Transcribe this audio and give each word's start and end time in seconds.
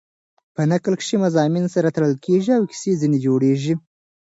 په 0.55 0.61
نکل 0.71 0.93
کښي 0.99 1.17
مضامین 1.25 1.65
سره 1.75 1.93
تړل 1.95 2.13
کېږي 2.25 2.51
او 2.57 2.63
کیسه 2.71 2.91
ځیني 3.01 3.19
جوړېږي. 3.25 3.73